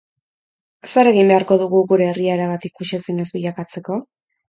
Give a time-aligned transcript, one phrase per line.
[0.93, 4.05] Zer egin beharko dugu gure herria erabat ikusezin ez bilakatzeko?